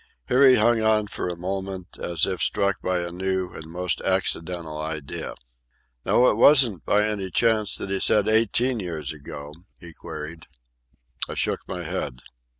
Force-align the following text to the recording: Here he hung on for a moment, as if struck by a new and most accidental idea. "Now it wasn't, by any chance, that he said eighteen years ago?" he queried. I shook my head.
Here 0.29 0.49
he 0.49 0.55
hung 0.55 0.81
on 0.81 1.05
for 1.09 1.27
a 1.29 1.35
moment, 1.37 1.99
as 2.01 2.25
if 2.25 2.41
struck 2.41 2.81
by 2.81 3.01
a 3.01 3.11
new 3.11 3.53
and 3.53 3.67
most 3.67 4.01
accidental 4.01 4.79
idea. 4.79 5.35
"Now 6.03 6.25
it 6.31 6.37
wasn't, 6.37 6.83
by 6.83 7.03
any 7.03 7.29
chance, 7.29 7.75
that 7.75 7.91
he 7.91 7.99
said 7.99 8.27
eighteen 8.27 8.79
years 8.79 9.13
ago?" 9.13 9.53
he 9.79 9.93
queried. 9.93 10.47
I 11.29 11.35
shook 11.35 11.59
my 11.67 11.83
head. 11.83 12.21